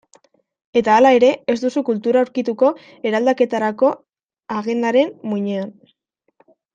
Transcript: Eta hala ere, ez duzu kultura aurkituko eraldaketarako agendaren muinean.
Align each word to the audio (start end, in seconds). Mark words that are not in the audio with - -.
Eta 0.79 0.93
hala 0.93 1.09
ere, 1.17 1.27
ez 1.53 1.57
duzu 1.65 1.83
kultura 1.91 2.23
aurkituko 2.25 2.71
eraldaketarako 3.11 3.91
agendaren 4.59 5.13
muinean. 5.33 5.75